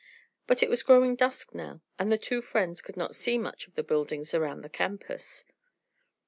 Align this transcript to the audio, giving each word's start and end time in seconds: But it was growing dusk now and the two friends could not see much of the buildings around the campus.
But 0.47 0.63
it 0.63 0.69
was 0.71 0.81
growing 0.81 1.15
dusk 1.15 1.53
now 1.53 1.81
and 1.99 2.11
the 2.11 2.17
two 2.17 2.41
friends 2.41 2.81
could 2.81 2.97
not 2.97 3.13
see 3.15 3.37
much 3.37 3.67
of 3.67 3.75
the 3.75 3.83
buildings 3.83 4.33
around 4.33 4.61
the 4.61 4.67
campus. 4.67 5.45